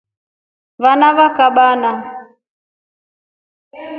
Vana 0.85 1.09
va 1.17 1.27
kabana. 1.37 1.91